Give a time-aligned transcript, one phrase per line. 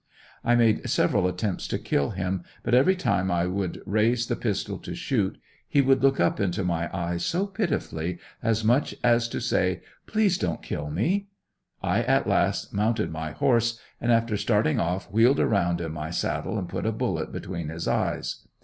[0.43, 4.79] I made several attempts to kill him, but every time I would raise the pistol
[4.79, 5.37] to shoot
[5.69, 10.39] he would look up into my eyes so pitifully as much as to say please
[10.39, 11.27] don't kill me.
[11.83, 16.57] I at last mounted my horse and after starting off wheeled around in my saddle
[16.57, 18.47] and put a bullet between his eyes.